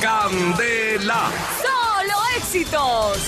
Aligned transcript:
Candela. 0.00 1.30
¡Solo 1.62 2.14
éxitos! 2.36 3.18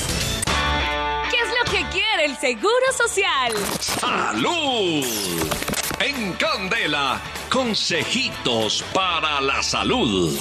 ¿Qué 1.30 1.36
es 1.36 1.48
lo 1.48 1.70
que 1.70 1.88
quiere 1.90 2.26
el 2.26 2.36
Seguro 2.36 2.92
Social? 2.96 3.52
Salud. 3.80 5.04
En 6.00 6.32
Candela, 6.34 7.20
consejitos 7.50 8.84
para 8.92 9.40
la 9.40 9.62
salud. 9.62 10.38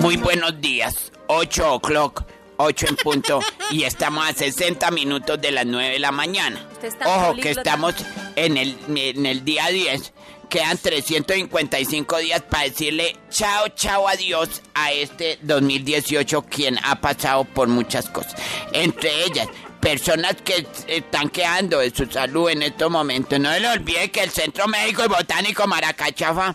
Muy 0.00 0.16
buenos 0.16 0.60
días. 0.60 1.12
8 1.26 1.74
o'clock, 1.74 2.24
8 2.58 2.86
en 2.88 2.96
punto. 2.96 3.40
y 3.70 3.84
estamos 3.84 4.28
a 4.28 4.32
60 4.32 4.90
minutos 4.90 5.40
de 5.40 5.50
las 5.52 5.66
9 5.66 5.90
de 5.94 5.98
la 5.98 6.12
mañana. 6.12 6.68
Ojo, 7.04 7.34
que 7.34 7.50
estamos 7.50 7.94
en 8.36 8.56
el, 8.56 8.76
en 8.96 9.26
el 9.26 9.44
día 9.44 9.68
10. 9.68 10.12
Quedan 10.52 10.76
355 10.76 12.18
días 12.18 12.42
para 12.42 12.64
decirle 12.64 13.16
chao, 13.30 13.68
chao, 13.74 14.06
adiós 14.06 14.60
a 14.74 14.92
este 14.92 15.38
2018, 15.40 16.42
quien 16.42 16.78
ha 16.84 17.00
pasado 17.00 17.44
por 17.44 17.68
muchas 17.68 18.10
cosas. 18.10 18.34
Entre 18.74 19.24
ellas, 19.24 19.48
personas 19.80 20.36
que 20.44 20.66
están 20.88 21.30
quedando 21.30 21.78
de 21.78 21.88
su 21.88 22.04
salud 22.04 22.50
en 22.50 22.64
estos 22.64 22.90
momentos. 22.90 23.40
No 23.40 23.50
se 23.50 23.60
le 23.60 23.68
olvide 23.70 24.10
que 24.10 24.20
el 24.20 24.28
Centro 24.28 24.68
Médico 24.68 25.02
y 25.06 25.08
Botánico 25.08 25.66
Maracachafa 25.66 26.54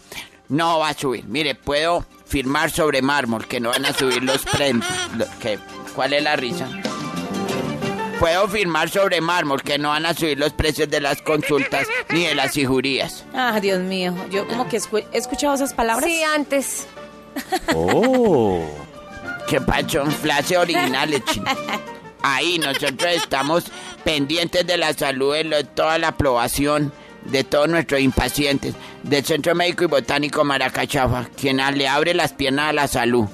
no 0.50 0.78
va 0.78 0.90
a 0.90 0.94
subir. 0.94 1.26
Mire, 1.26 1.56
puedo 1.56 2.06
firmar 2.28 2.70
sobre 2.70 3.02
mármol 3.02 3.48
que 3.48 3.60
no 3.60 3.70
van 3.70 3.88
a 3.88 3.94
subir 3.94 4.22
los 4.22 4.44
premios. 4.44 4.88
¿Cuál 5.96 6.14
es 6.14 6.22
la 6.22 6.36
risa? 6.36 6.70
Puedo 8.20 8.48
firmar 8.48 8.90
sobre 8.90 9.22
mármol 9.22 9.62
que 9.62 9.78
no 9.78 9.90
van 9.90 10.06
a 10.06 10.14
subir 10.14 10.40
los 10.40 10.52
precios 10.54 10.90
de 10.90 11.00
las 11.02 11.22
consultas 11.22 11.88
ni 12.10 12.26
de 12.26 12.34
las 12.36 12.54
cijurías. 12.54 13.26
Ah, 13.34 13.60
Dios 13.60 13.80
mío. 13.80 14.16
Yo 14.32 14.48
como 14.48 14.68
que 14.68 14.78
escu- 14.78 15.06
he 15.14 15.18
escuchado 15.18 15.54
esas 15.54 15.74
palabras. 15.74 16.10
Sí, 16.10 16.24
antes. 16.24 16.88
¿Qué 19.48 19.62
pacho? 19.62 20.06
Frase 20.08 20.58
originales, 20.58 21.24
chino. 21.26 21.46
Ahí 22.22 22.58
nosotros 22.60 23.12
estamos 23.14 23.66
pendientes 24.04 24.66
de 24.66 24.78
la 24.78 24.94
salud 24.94 25.34
de 25.34 25.44
lo- 25.44 25.64
toda 25.66 25.98
la 25.98 26.10
aprobación 26.10 26.92
de 27.26 27.44
todos 27.44 27.68
nuestros 27.70 28.02
impacientes 28.02 28.74
del 29.04 29.24
Centro 29.24 29.54
Médico 29.54 29.84
y 29.84 29.88
Botánico 29.88 30.44
Maracachafa, 30.44 31.28
quien 31.40 31.60
a- 31.60 31.72
le 31.72 31.88
abre 31.88 32.14
las 32.14 32.34
piernas 32.34 32.70
a 32.70 32.74
la 32.74 32.88
salud. 32.88 33.28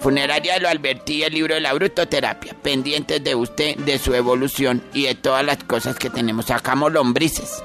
Funeraria 0.00 0.54
de 0.54 0.60
lo 0.60 0.68
Albertí, 0.68 1.22
el 1.22 1.34
libro 1.34 1.54
de 1.54 1.60
la 1.60 1.72
brutoterapia, 1.74 2.54
pendientes 2.62 3.22
de 3.22 3.34
usted, 3.34 3.76
de 3.76 3.98
su 3.98 4.14
evolución 4.14 4.82
y 4.94 5.04
de 5.04 5.14
todas 5.14 5.44
las 5.44 5.62
cosas 5.64 5.96
que 5.96 6.08
tenemos. 6.10 6.46
Sacamos 6.46 6.90
lombrices. 6.92 7.62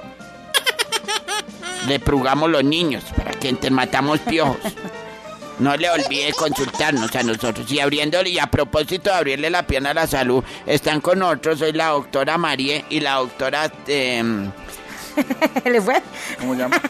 Le 1.87 1.99
prugamos 1.99 2.49
los 2.49 2.63
niños 2.63 3.03
para 3.15 3.31
que 3.31 3.49
ente- 3.49 3.69
matamos 3.69 4.19
piojos. 4.19 4.57
No 5.59 5.77
le 5.77 5.89
olvide 5.89 6.33
consultarnos 6.33 7.15
a 7.15 7.23
nosotros. 7.23 7.71
Y 7.71 7.79
abriéndole, 7.79 8.29
y 8.31 8.39
a 8.39 8.47
propósito 8.47 9.09
de 9.11 9.15
abrirle 9.15 9.49
la 9.49 9.65
pierna 9.65 9.91
a 9.91 9.93
la 9.93 10.07
salud, 10.07 10.43
están 10.65 10.99
con 10.99 11.19
nosotros 11.19 11.61
hoy 11.61 11.71
la 11.71 11.87
doctora 11.89 12.37
Marie 12.37 12.83
y 12.89 12.99
la 12.99 13.13
doctora 13.15 13.71
em, 13.87 14.51
¿Le 15.65 15.79
fue? 15.81 16.01
¿Cómo 16.39 16.55
llama? 16.55 16.81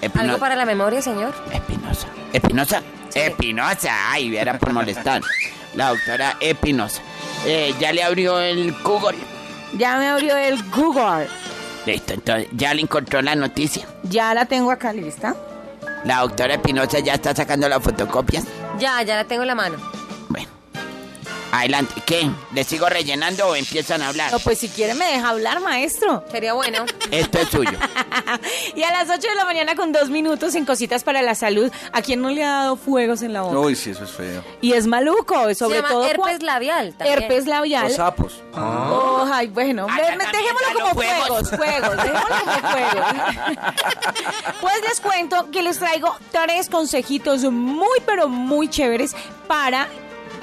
Espino- 0.00 0.20
¿Algo 0.22 0.38
para 0.38 0.56
la 0.56 0.64
memoria, 0.64 1.00
señor? 1.00 1.32
Espinosa. 1.52 2.08
¿Espinosa? 2.32 2.82
Espinosa. 3.14 4.10
Ay, 4.12 4.36
era 4.36 4.58
por 4.58 4.72
molestar. 4.72 5.22
La 5.74 5.88
doctora 5.90 6.36
Espinosa. 6.40 7.02
Eh, 7.46 7.74
ya 7.80 7.92
le 7.92 8.02
abrió 8.02 8.38
el 8.40 8.72
Google. 8.82 9.18
Ya 9.76 9.96
me 9.96 10.08
abrió 10.08 10.36
el 10.36 10.62
Google. 10.70 11.26
Listo, 11.86 12.14
entonces 12.14 12.48
ya 12.52 12.74
le 12.74 12.82
encontró 12.82 13.22
la 13.22 13.34
noticia. 13.34 13.86
Ya 14.04 14.34
la 14.34 14.46
tengo 14.46 14.70
acá 14.70 14.92
lista. 14.92 15.34
La 16.04 16.20
doctora 16.20 16.54
Espinosa 16.54 16.98
ya 17.00 17.14
está 17.14 17.34
sacando 17.34 17.68
las 17.68 17.82
fotocopias. 17.82 18.44
Ya, 18.78 19.02
ya 19.02 19.16
la 19.16 19.24
tengo 19.24 19.42
en 19.42 19.48
la 19.48 19.54
mano. 19.54 19.91
Adelante. 21.52 22.02
¿Qué? 22.06 22.30
¿Le 22.54 22.64
sigo 22.64 22.88
rellenando 22.88 23.46
o 23.46 23.54
empiezan 23.54 24.00
a 24.00 24.08
hablar? 24.08 24.32
No, 24.32 24.38
pues 24.38 24.58
si 24.58 24.68
quiere 24.70 24.94
me 24.94 25.04
deja 25.04 25.28
hablar, 25.28 25.60
maestro. 25.60 26.24
Sería 26.30 26.54
bueno. 26.54 26.86
Esto 27.10 27.38
es 27.40 27.48
suyo. 27.50 27.70
y 28.74 28.82
a 28.82 28.90
las 28.90 29.10
8 29.10 29.20
de 29.28 29.34
la 29.34 29.44
mañana 29.44 29.74
con 29.74 29.92
dos 29.92 30.08
minutos 30.08 30.54
en 30.54 30.64
Cositas 30.64 31.04
para 31.04 31.20
la 31.20 31.34
Salud, 31.34 31.70
¿a 31.92 32.00
quién 32.00 32.22
no 32.22 32.30
le 32.30 32.42
ha 32.42 32.48
dado 32.52 32.76
fuegos 32.76 33.20
en 33.20 33.34
la 33.34 33.42
boca? 33.42 33.58
Uy, 33.58 33.76
sí, 33.76 33.90
eso 33.90 34.04
es 34.04 34.10
feo. 34.10 34.42
Y 34.62 34.72
es 34.72 34.86
maluco, 34.86 35.34
sobre 35.54 35.76
Se 35.76 35.82
llama 35.82 35.88
todo... 35.90 36.04
herpes 36.06 36.38
cua- 36.38 36.42
labial 36.42 36.94
también. 36.94 37.22
Herpes 37.22 37.46
labial. 37.46 37.84
Los 37.84 37.96
sapos. 37.96 38.42
Oh, 38.54 39.26
ay, 39.32 39.48
bueno, 39.48 39.86
dejémoslo 39.86 40.80
como 40.80 40.86
juegos. 40.94 41.50
juegos, 41.50 41.96
dejémoslo 41.96 42.36
como 42.44 42.68
juegos. 42.72 43.06
Pues 44.60 44.74
les 44.88 45.00
cuento 45.00 45.50
que 45.50 45.62
les 45.62 45.78
traigo 45.78 46.14
tres 46.30 46.68
consejitos 46.68 47.42
muy, 47.44 47.98
pero 48.06 48.28
muy 48.28 48.68
chéveres 48.68 49.14
para 49.46 49.86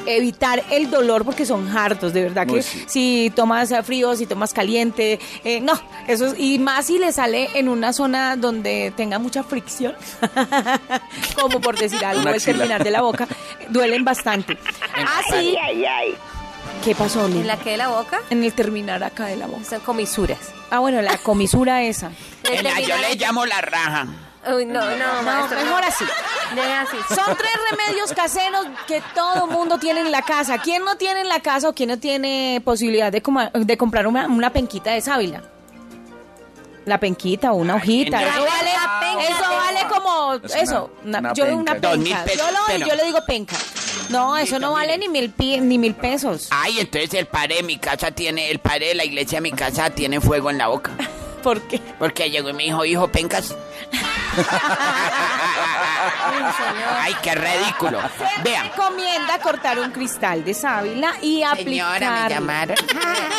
evitar 0.05 0.63
el 0.71 0.89
dolor 0.89 1.23
porque 1.25 1.45
son 1.45 1.75
hartos, 1.75 2.13
de 2.13 2.23
verdad 2.23 2.47
que 2.47 2.53
Uy, 2.53 2.63
sí. 2.63 2.83
si 2.87 3.31
tomas 3.35 3.71
frío, 3.83 4.15
si 4.15 4.25
tomas 4.25 4.53
caliente, 4.53 5.19
eh, 5.43 5.59
no, 5.61 5.73
eso 6.07 6.27
es, 6.27 6.35
y 6.39 6.57
más 6.59 6.85
si 6.87 6.97
le 6.99 7.11
sale 7.11 7.49
en 7.55 7.69
una 7.69 7.93
zona 7.93 8.35
donde 8.35 8.93
tenga 8.95 9.19
mucha 9.19 9.43
fricción, 9.43 9.95
como 11.35 11.59
por 11.61 11.77
decir 11.77 12.03
algo, 12.03 12.27
el 12.29 12.41
terminar 12.43 12.83
de 12.83 12.91
la 12.91 13.01
boca, 13.01 13.27
duelen 13.69 14.03
bastante. 14.03 14.57
Así, 15.17 15.55
¿qué 16.83 16.95
pasó? 16.95 17.25
¿En 17.27 17.45
la 17.47 17.57
que 17.57 17.71
de 17.71 17.77
la 17.77 17.89
boca? 17.89 18.21
En 18.29 18.43
el 18.43 18.53
terminar 18.53 19.03
acá 19.03 19.25
de 19.25 19.35
la 19.35 19.47
boca. 19.47 19.63
Son 19.65 19.79
comisuras. 19.81 20.39
Ah, 20.71 20.79
bueno, 20.79 21.01
la 21.01 21.17
comisura 21.17 21.83
esa. 21.83 22.11
En 22.43 22.63
la 22.63 22.79
yo 22.79 22.97
le 22.97 23.15
llamo 23.15 23.45
la 23.45 23.61
raja. 23.61 24.07
Uy, 24.55 24.65
no, 24.65 24.79
no, 24.79 24.97
No, 24.97 25.23
maestro. 25.23 25.61
mejor 25.61 25.83
así. 25.83 26.05
Así. 26.51 26.97
Son 27.15 27.35
tres 27.37 27.51
remedios 27.71 28.13
caseros 28.13 28.65
que 28.87 29.01
todo 29.13 29.47
mundo 29.47 29.77
tiene 29.79 30.01
en 30.01 30.11
la 30.11 30.21
casa. 30.21 30.57
¿Quién 30.59 30.83
no 30.83 30.95
tiene 30.97 31.21
en 31.21 31.27
la 31.29 31.39
casa 31.41 31.69
o 31.69 31.73
quién 31.73 31.89
no 31.89 31.99
tiene 31.99 32.61
posibilidad 32.63 33.11
de, 33.11 33.21
coma- 33.21 33.51
de 33.53 33.77
comprar 33.77 34.07
una, 34.07 34.27
una 34.27 34.51
penquita 34.51 34.91
de 34.91 35.01
sábila? 35.01 35.43
La 36.85 36.99
penquita 36.99 37.51
o 37.51 37.55
una 37.55 37.75
hojita. 37.75 38.19
Eso 38.21 38.45
vale, 38.45 38.71
La 38.73 38.99
penca 38.99 39.23
eso 39.23 39.49
de- 39.49 39.55
vale 39.55 39.79
como 39.93 40.33
Es 40.33 40.51
una- 40.53 40.61
eso. 40.61 40.91
una- 41.03 41.19
una 41.19 41.33
yo 41.33 41.45
penca. 41.45 41.59
una 41.59 41.75
Dos 41.75 41.97
mil 41.97 42.07
penca. 42.13 42.23
pesos, 42.23 42.39
Yo, 42.47 42.51
lo- 42.51 42.59
pero- 42.67 42.87
yo 42.87 42.95
le 42.95 43.03
digo 43.05 43.19
penca. 43.27 43.55
No, 44.09 44.37
eso 44.37 44.57
no 44.57 44.71
vale 44.71 44.97
ni 44.97 45.07
mil, 45.07 45.29
pi- 45.29 45.59
ni 45.61 45.77
mil 45.77 45.93
pesos. 45.93 46.47
Ay, 46.49 46.79
entonces 46.79 47.13
el 47.13 47.27
padre 47.27 47.57
de 47.57 47.63
mi 47.63 47.77
casa 47.77 48.09
tiene, 48.11 48.49
el 48.49 48.57
padre 48.59 48.87
de 48.87 48.95
la 48.95 49.05
iglesia 49.05 49.37
de 49.37 49.41
mi 49.41 49.51
casa 49.51 49.91
tiene 49.91 50.19
fuego 50.19 50.49
en 50.49 50.57
la 50.57 50.67
boca. 50.67 50.91
¿Por 51.43 51.61
qué? 51.61 51.79
Porque 51.99 52.31
llegó 52.31 52.49
y 52.49 52.53
me 52.53 52.63
dijo, 52.63 52.83
hijo, 52.85 53.07
pencas. 53.09 53.55
Ay, 57.01 57.15
qué 57.21 57.35
ridículo. 57.35 57.99
Se 58.17 58.41
Vean. 58.43 58.67
recomienda 58.69 59.39
cortar 59.41 59.79
un 59.79 59.91
cristal 59.91 60.43
de 60.43 60.53
sábila 60.53 61.13
y 61.21 61.43
aplicar 61.43 61.99
Señora, 61.99 62.23
me 62.23 62.29
llamaron. 62.29 62.75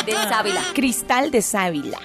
De 0.05 0.13
sábila. 0.13 0.61
cristal 0.73 1.31
de 1.31 1.41
sábila 1.41 1.99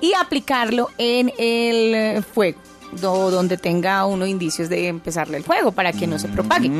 y 0.00 0.14
aplicarlo 0.14 0.88
en 0.98 1.32
el 1.38 2.22
fuego 2.24 2.58
do- 2.92 3.30
donde 3.30 3.56
tenga 3.56 4.04
uno 4.06 4.26
indicios 4.26 4.68
de 4.68 4.88
empezarle 4.88 5.36
el 5.38 5.44
fuego 5.44 5.72
para 5.72 5.92
que 5.92 6.06
no 6.06 6.18
se 6.18 6.28
propague. 6.28 6.70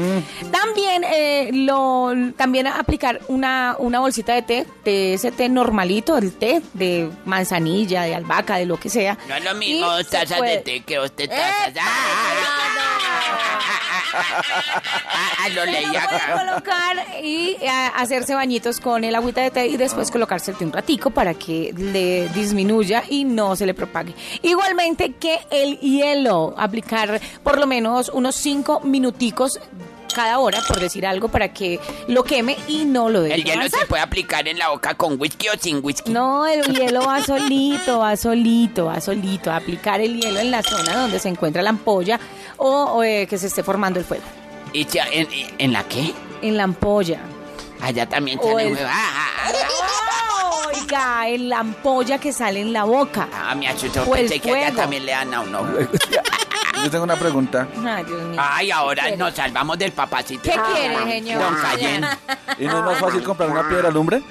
También 0.50 1.04
eh, 1.04 1.50
lo 1.52 2.12
también 2.36 2.66
aplicar 2.66 3.20
una, 3.28 3.76
una 3.78 4.00
bolsita 4.00 4.34
de 4.34 4.42
té, 4.42 4.66
de 4.84 5.14
ese 5.14 5.30
té 5.32 5.48
normalito, 5.48 6.16
el 6.18 6.32
té 6.32 6.62
de 6.74 7.10
manzanilla, 7.24 8.02
de 8.02 8.14
albahaca, 8.14 8.56
de 8.56 8.66
lo 8.66 8.78
que 8.78 8.88
sea. 8.88 9.16
No 9.28 9.34
es 9.36 9.44
lo 9.44 9.54
mismo 9.54 9.76
Y 9.76 9.80
dos 9.80 10.06
se 10.06 10.10
tazas 10.10 10.38
puede- 10.38 10.56
de 10.56 10.62
té 10.62 10.80
que 10.80 10.96
dos 10.96 11.12
tazas. 11.12 11.74
Ah, 11.78 11.80
leí 15.66 15.86
lo 15.86 15.98
acá. 15.98 16.44
colocar 16.46 16.96
y 17.22 17.56
eh, 17.60 17.68
hacerse 17.96 18.34
bañitos 18.34 18.80
con 18.80 19.04
el 19.04 19.14
agüita 19.14 19.42
de 19.42 19.50
té 19.50 19.66
y 19.66 19.76
después 19.76 20.10
colocárselo 20.10 20.58
un 20.60 20.72
ratico 20.72 21.10
para 21.10 21.34
que 21.34 21.72
le 21.76 22.28
disminuya 22.28 23.04
y 23.08 23.24
no 23.24 23.56
se 23.56 23.66
le 23.66 23.74
propague. 23.74 24.14
Igualmente 24.42 25.12
que 25.12 25.38
el 25.50 25.78
hielo, 25.78 26.54
aplicar 26.56 27.20
por 27.42 27.58
lo 27.58 27.66
menos 27.66 28.08
unos 28.08 28.34
5 28.36 28.80
minuticos 28.80 29.60
cada 30.12 30.38
hora, 30.38 30.60
por 30.66 30.80
decir 30.80 31.06
algo, 31.06 31.28
para 31.28 31.52
que 31.52 31.78
lo 32.08 32.24
queme 32.24 32.56
y 32.68 32.84
no 32.84 33.08
lo 33.08 33.22
deje 33.22 33.34
El 33.36 33.44
hielo 33.44 33.60
avanzar. 33.60 33.80
se 33.80 33.86
puede 33.86 34.02
aplicar 34.02 34.46
en 34.48 34.58
la 34.58 34.68
boca 34.70 34.94
con 34.94 35.20
whisky 35.20 35.48
o 35.48 35.52
sin 35.60 35.80
whisky. 35.82 36.10
No, 36.10 36.46
el 36.46 36.62
hielo 36.74 37.02
va 37.06 37.22
solito, 37.24 37.98
va 38.00 38.16
solito, 38.16 38.86
va 38.86 39.00
solito. 39.00 39.52
Aplicar 39.52 40.00
el 40.00 40.20
hielo 40.20 40.40
en 40.40 40.50
la 40.50 40.62
zona 40.62 40.96
donde 40.96 41.18
se 41.18 41.28
encuentra 41.28 41.62
la 41.62 41.70
ampolla 41.70 42.18
o, 42.56 42.68
o, 42.84 43.02
eh, 43.02 43.26
que 43.28 43.38
se 43.38 43.46
esté 43.48 43.62
formando 43.62 43.98
el 43.98 44.04
fuego. 44.04 44.24
¿Y 44.72 44.84
ya- 44.86 45.06
en, 45.10 45.26
en 45.58 45.72
la 45.72 45.84
qué? 45.84 46.12
En 46.42 46.56
la 46.56 46.64
ampolla. 46.64 47.20
Allá 47.82 48.06
también 48.06 48.38
O 48.42 48.50
sale 48.50 48.68
el-. 48.68 48.78
Ah, 48.84 48.90
ah, 48.92 49.28
ah. 49.46 49.52
Oiga, 50.74 51.28
en 51.28 51.48
la 51.48 51.58
ampolla 51.60 52.18
que 52.18 52.32
sale 52.32 52.60
en 52.60 52.72
la 52.72 52.84
boca. 52.84 53.28
Ah, 53.32 53.54
me 53.54 53.68
asustó. 53.68 54.02
O 54.02 54.14
el 54.14 54.22
Pensé 54.22 54.40
que 54.40 54.50
allá 54.50 54.60
fuego. 54.68 54.76
también 54.76 55.06
le 55.06 55.12
dan 55.12 55.32
a 55.34 55.40
uno. 55.40 55.60
Yo 56.84 56.90
tengo 56.90 57.04
una 57.04 57.16
pregunta. 57.16 57.68
Ay, 57.84 58.04
Dios 58.04 58.22
mío. 58.22 58.40
Ay, 58.42 58.70
ahora 58.70 59.10
nos 59.16 59.34
salvamos 59.34 59.78
del 59.78 59.92
papacito. 59.92 60.42
¿Qué 60.42 60.58
quiere, 60.72 60.98
señor? 61.10 61.42
Don 61.42 61.54
Cayenne. 61.56 62.06
¿Y 62.58 62.64
no 62.66 62.78
es 62.78 62.84
más 62.84 62.98
fácil 62.98 63.22
comprar 63.22 63.50
una 63.50 63.68
piedra 63.68 63.90
lumbre? 63.90 64.22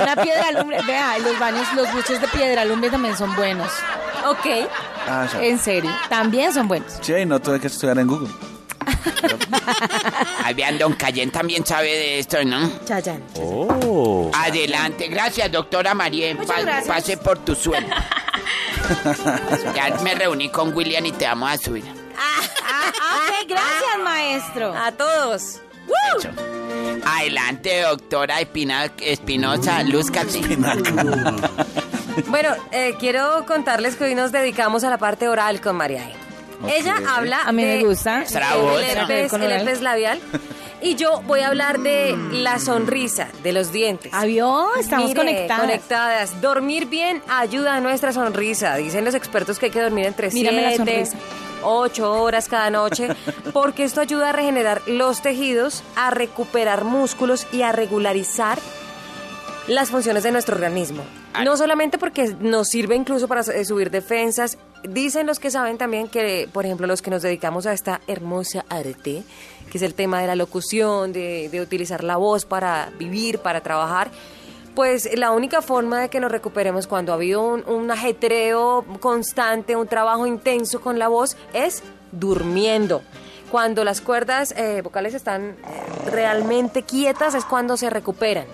Una 0.00 0.16
piedra 0.16 0.52
lumbre. 0.52 0.78
Vea, 0.86 1.18
los 1.18 1.38
baños, 1.38 1.66
los 1.74 1.92
buches 1.92 2.20
de 2.20 2.28
piedra 2.28 2.64
lumbre 2.64 2.90
también 2.90 3.16
son 3.16 3.34
buenos. 3.36 3.70
Ok. 4.26 4.68
Ah. 5.08 5.26
En 5.40 5.58
serio, 5.58 5.90
también 6.08 6.52
son 6.52 6.68
buenos. 6.68 6.98
Sí, 7.00 7.12
y 7.12 7.26
no 7.26 7.40
tuve 7.40 7.60
que 7.60 7.68
estudiar 7.68 7.98
en 7.98 8.06
Google. 8.08 8.28
Ahí 10.44 10.54
vean, 10.54 10.78
don 10.78 10.92
Cayen 10.94 11.30
también 11.30 11.64
sabe 11.66 11.88
de 11.88 12.18
esto, 12.20 12.42
¿no? 12.44 12.70
Chayan. 12.84 13.22
Oh. 13.40 14.30
Adelante, 14.34 15.08
gracias, 15.08 15.50
doctora 15.50 15.94
María. 15.94 16.34
Muchas 16.34 16.62
gracias. 16.62 16.86
Pase 16.86 17.16
por 17.16 17.38
tu 17.38 17.54
suelo. 17.54 17.88
ya 19.74 19.96
me 20.02 20.14
reuní 20.14 20.48
con 20.50 20.74
William 20.74 21.04
y 21.06 21.12
te 21.12 21.24
vamos 21.26 21.50
a 21.50 21.56
subir. 21.58 21.84
Ok, 21.84 23.48
gracias, 23.48 23.98
maestro. 24.02 24.74
A 24.74 24.92
todos. 24.92 25.60
Adelante, 27.04 27.82
doctora 27.82 28.40
Espina- 28.40 28.90
Espinosa, 29.00 29.82
lúzcate. 29.82 30.40
Bueno, 32.28 32.48
eh, 32.72 32.94
quiero 32.98 33.44
contarles 33.44 33.94
que 33.96 34.04
hoy 34.04 34.14
nos 34.14 34.32
dedicamos 34.32 34.84
a 34.84 34.88
la 34.90 34.96
parte 34.96 35.28
oral 35.28 35.60
con 35.60 35.76
María. 35.76 36.02
E. 36.08 36.14
Ok. 36.62 36.70
Ella 36.74 36.96
habla 37.10 37.42
A 37.44 37.52
mí 37.52 37.62
me 37.62 37.76
de 37.76 37.84
gusta. 37.84 38.24
El, 38.78 38.84
herpes, 38.84 39.32
el 39.34 39.42
herpes 39.52 39.82
labial 39.82 40.18
y 40.86 40.94
yo 40.94 41.20
voy 41.26 41.40
a 41.40 41.48
hablar 41.48 41.80
de 41.80 42.16
la 42.30 42.60
sonrisa, 42.60 43.28
de 43.42 43.52
los 43.52 43.72
dientes. 43.72 44.12
Avión, 44.14 44.68
estamos 44.78 45.08
Mire, 45.08 45.18
conectadas. 45.18 45.60
conectadas. 45.60 46.40
Dormir 46.40 46.86
bien 46.86 47.22
ayuda 47.28 47.74
a 47.74 47.80
nuestra 47.80 48.12
sonrisa. 48.12 48.76
Dicen 48.76 49.04
los 49.04 49.14
expertos 49.14 49.58
que 49.58 49.66
hay 49.66 49.72
que 49.72 49.82
dormir 49.82 50.06
entre 50.06 50.30
Mírame 50.30 50.62
la 50.62 50.68
7, 50.76 50.76
sonrisa. 50.76 51.16
8 51.64 52.22
horas 52.22 52.48
cada 52.48 52.70
noche, 52.70 53.08
porque 53.52 53.82
esto 53.82 54.00
ayuda 54.00 54.30
a 54.30 54.32
regenerar 54.32 54.80
los 54.86 55.22
tejidos, 55.22 55.82
a 55.96 56.10
recuperar 56.10 56.84
músculos 56.84 57.48
y 57.52 57.62
a 57.62 57.72
regularizar 57.72 58.58
las 59.66 59.90
funciones 59.90 60.22
de 60.22 60.30
nuestro 60.30 60.54
organismo. 60.54 61.02
No 61.44 61.56
solamente 61.56 61.98
porque 61.98 62.36
nos 62.38 62.68
sirve 62.68 62.94
incluso 62.94 63.26
para 63.26 63.42
subir 63.42 63.90
defensas, 63.90 64.56
dicen 64.88 65.26
los 65.26 65.38
que 65.38 65.50
saben 65.50 65.78
también 65.78 66.08
que, 66.08 66.48
por 66.52 66.64
ejemplo, 66.64 66.86
los 66.86 67.02
que 67.02 67.10
nos 67.10 67.22
dedicamos 67.22 67.66
a 67.66 67.72
esta 67.72 68.00
hermosa 68.06 68.64
arte, 68.68 69.22
que 69.70 69.78
es 69.78 69.82
el 69.82 69.94
tema 69.94 70.20
de 70.20 70.26
la 70.26 70.36
locución, 70.36 71.12
de, 71.12 71.60
utilizar 71.60 72.04
la 72.04 72.16
voz 72.16 72.44
para 72.44 72.90
vivir, 72.98 73.38
para 73.38 73.60
trabajar, 73.60 74.10
pues 74.74 75.08
la 75.16 75.30
única 75.32 75.62
forma 75.62 76.00
de 76.00 76.08
que 76.10 76.20
nos 76.20 76.30
recuperemos 76.30 76.86
cuando 76.86 77.12
ha 77.12 77.14
habido 77.14 77.42
un, 77.42 77.64
un 77.66 77.90
ajetreo 77.90 78.84
constante, 79.00 79.74
un 79.74 79.88
trabajo 79.88 80.26
intenso 80.26 80.80
con 80.80 80.98
la 80.98 81.08
voz, 81.08 81.36
es 81.54 81.82
durmiendo. 82.12 83.02
Cuando 83.50 83.84
las 83.84 84.00
cuerdas 84.00 84.52
eh, 84.56 84.82
vocales 84.82 85.14
están 85.14 85.56
realmente 86.10 86.82
quietas 86.82 87.34
es 87.34 87.44
cuando 87.44 87.76
se 87.76 87.90
recuperan. 87.90 88.46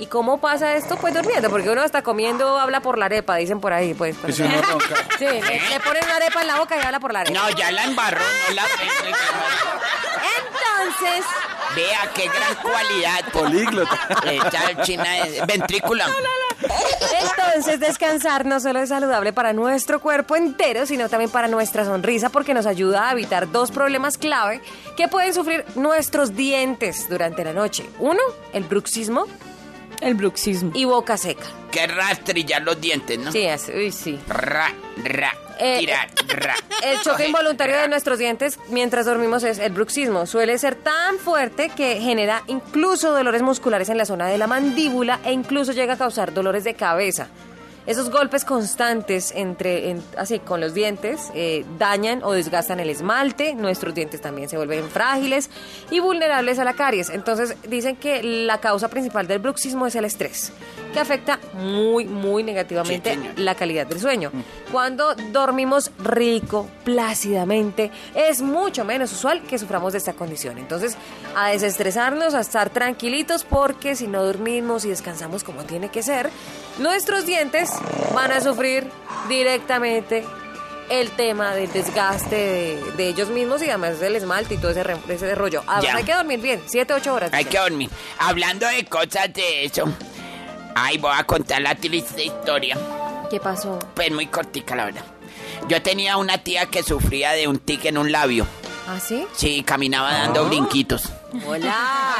¿Y 0.00 0.06
cómo 0.06 0.40
pasa 0.40 0.74
esto? 0.76 0.96
Pues 0.96 1.12
durmiendo, 1.12 1.50
porque 1.50 1.68
uno 1.68 1.84
está 1.84 2.00
comiendo, 2.00 2.58
habla 2.58 2.80
por 2.80 2.96
la 2.96 3.04
arepa, 3.04 3.36
dicen 3.36 3.60
por 3.60 3.74
ahí. 3.74 3.92
Pues, 3.92 4.16
Y 4.26 4.32
si 4.32 4.42
ronca. 4.48 4.94
Sí, 5.18 5.26
le, 5.26 5.40
le 5.68 5.80
ponen 5.80 6.02
una 6.04 6.16
arepa 6.16 6.40
en 6.40 6.46
la 6.46 6.58
boca 6.58 6.74
y 6.76 6.80
habla 6.80 6.98
por 7.00 7.12
la 7.12 7.20
arepa. 7.20 7.38
No, 7.38 7.50
ya 7.50 7.70
la 7.70 7.84
embarró, 7.84 8.22
no 8.48 8.54
la. 8.54 8.62
Entonces, 10.38 11.24
Vea 11.76 12.10
qué 12.14 12.24
gran 12.28 12.54
cualidad. 12.62 13.24
Políglota. 13.32 13.98
Esta 14.24 14.82
china 14.82 15.18
es 15.18 15.46
ventrícula. 15.46 16.06
Entonces, 17.20 17.78
descansar 17.78 18.44
no 18.44 18.58
solo 18.58 18.80
es 18.80 18.88
saludable 18.88 19.32
para 19.32 19.52
nuestro 19.52 20.00
cuerpo 20.00 20.34
entero, 20.34 20.86
sino 20.86 21.08
también 21.08 21.30
para 21.30 21.46
nuestra 21.46 21.84
sonrisa, 21.84 22.30
porque 22.30 22.54
nos 22.54 22.66
ayuda 22.66 23.08
a 23.08 23.12
evitar 23.12 23.52
dos 23.52 23.70
problemas 23.70 24.18
clave 24.18 24.60
que 24.96 25.08
pueden 25.08 25.32
sufrir 25.32 25.64
nuestros 25.76 26.34
dientes 26.34 27.08
durante 27.08 27.44
la 27.44 27.52
noche. 27.52 27.88
Uno, 27.98 28.20
el 28.52 28.64
bruxismo 28.64 29.26
El 30.00 30.14
bruxismo. 30.14 30.70
y 30.74 30.84
boca 30.84 31.16
seca. 31.16 31.44
Qué 31.70 31.86
rastrillar 31.86 32.62
los 32.62 32.80
dientes, 32.80 33.18
¿no? 33.18 33.30
Sí, 33.32 33.42
es, 33.44 33.68
uy, 33.74 33.92
sí. 33.92 34.18
Ra, 34.28 34.72
ra, 35.04 35.32
Eh, 35.58 35.76
tira, 35.80 36.08
ra. 36.28 36.54
El 36.82 36.96
choque 37.00 37.10
Coge, 37.10 37.26
involuntario 37.28 37.76
ra. 37.76 37.82
de 37.82 37.88
nuestros 37.88 38.18
dientes 38.18 38.58
mientras 38.70 39.04
dormimos 39.04 39.42
es 39.44 39.58
el 39.58 39.72
bruxismo. 39.72 40.24
Suele 40.26 40.56
ser 40.58 40.74
tan 40.74 41.18
fuerte 41.18 41.68
que 41.76 42.00
genera 42.00 42.42
incluso 42.46 43.12
dolores 43.12 43.42
musculares 43.42 43.90
en 43.90 43.98
la 43.98 44.06
zona 44.06 44.26
de 44.28 44.38
la 44.38 44.46
mandíbula 44.46 45.20
e 45.24 45.32
incluso 45.32 45.72
llega 45.72 45.94
a 45.94 45.98
causar 45.98 46.32
dolores 46.32 46.64
de 46.64 46.72
cabeza. 46.74 47.28
Esos 47.90 48.08
golpes 48.08 48.44
constantes 48.44 49.32
entre, 49.34 49.90
en- 49.90 50.00
así 50.16 50.38
con 50.38 50.60
los 50.60 50.74
dientes 50.74 51.28
eh, 51.34 51.64
dañan 51.76 52.22
o 52.22 52.30
desgastan 52.30 52.78
el 52.78 52.88
esmalte, 52.88 53.54
nuestros 53.56 53.94
dientes 53.94 54.20
también 54.20 54.48
se 54.48 54.56
vuelven 54.56 54.88
frágiles 54.88 55.50
y 55.90 55.98
vulnerables 55.98 56.60
a 56.60 56.64
la 56.64 56.74
caries. 56.74 57.10
Entonces 57.10 57.56
dicen 57.68 57.96
que 57.96 58.22
la 58.22 58.58
causa 58.58 58.86
principal 58.88 59.26
del 59.26 59.40
bruxismo 59.40 59.88
es 59.88 59.96
el 59.96 60.04
estrés, 60.04 60.52
que 60.92 61.00
afecta 61.00 61.38
muy, 61.54 62.04
muy 62.04 62.42
negativamente 62.42 63.14
Sí, 63.14 63.20
la 63.42 63.54
calidad 63.54 63.86
del 63.86 64.00
sueño. 64.00 64.30
Cuando 64.72 65.14
dormimos 65.14 65.90
rico, 65.98 66.68
plácidamente, 66.84 67.90
es 68.14 68.42
mucho 68.42 68.84
menos 68.84 69.12
usual 69.12 69.42
que 69.42 69.58
suframos 69.58 69.92
de 69.92 69.98
esta 69.98 70.12
condición. 70.14 70.58
Entonces, 70.58 70.96
a 71.36 71.48
desestresarnos, 71.50 72.34
a 72.34 72.40
estar 72.40 72.70
tranquilitos, 72.70 73.44
porque 73.44 73.94
si 73.96 74.06
no 74.06 74.22
dormimos 74.24 74.84
y 74.84 74.88
descansamos 74.88 75.44
como 75.44 75.64
tiene 75.64 75.88
que 75.90 76.02
ser, 76.02 76.30
nuestros 76.78 77.26
dientes 77.26 77.70
van 78.14 78.32
a 78.32 78.40
sufrir 78.40 78.86
directamente 79.28 80.24
el 80.88 81.10
tema 81.12 81.54
del 81.54 81.72
desgaste 81.72 82.34
de, 82.34 82.92
de 82.96 83.08
ellos 83.08 83.28
mismos 83.28 83.62
y 83.62 83.68
además 83.68 84.00
del 84.00 84.16
esmalte 84.16 84.54
y 84.54 84.58
todo 84.58 84.72
ese, 84.72 84.82
re- 84.82 84.96
ese 85.08 85.34
rollo. 85.36 85.62
Además, 85.68 85.94
hay 85.98 86.04
que 86.04 86.14
dormir 86.14 86.40
bien, 86.40 86.60
7, 86.66 86.92
8 86.94 87.14
horas. 87.14 87.30
Hay 87.32 87.44
que 87.44 87.58
dormir. 87.58 87.88
Hablando 88.18 88.66
de 88.66 88.84
cosas 88.86 89.32
de 89.32 89.64
eso. 89.64 89.84
Ay, 90.74 90.98
voy 90.98 91.12
a 91.16 91.24
contar 91.24 91.62
la 91.62 91.74
triste 91.74 92.24
historia. 92.24 92.76
¿Qué 93.30 93.40
pasó? 93.40 93.78
Pues 93.94 94.10
muy 94.10 94.26
cortica, 94.26 94.74
la 94.74 94.86
verdad. 94.86 95.04
Yo 95.68 95.80
tenía 95.82 96.16
una 96.16 96.38
tía 96.38 96.66
que 96.66 96.82
sufría 96.82 97.32
de 97.32 97.48
un 97.48 97.58
tic 97.58 97.84
en 97.84 97.98
un 97.98 98.10
labio. 98.10 98.46
¿Ah, 98.88 98.98
sí? 98.98 99.26
Sí, 99.36 99.62
caminaba 99.62 100.12
dando 100.12 100.40
ah. 100.40 100.48
brinquitos. 100.48 101.10
¡Hola! 101.46 101.76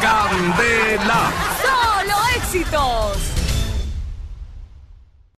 ¡Candela! 0.00 1.32
¡Solo 1.62 2.16
éxitos! 2.36 3.29